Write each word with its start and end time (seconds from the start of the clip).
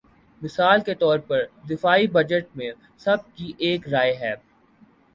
مثال 0.41 0.81
کے 0.81 0.93
طور 0.95 1.19
پر 1.19 1.41
دفاعی 1.69 2.07
بجٹ 2.07 2.55
میں 2.57 2.71
سب 2.97 3.17
کی 3.35 3.51
ایک 3.59 3.87
رائے 3.89 4.15
ہے۔ 4.15 4.35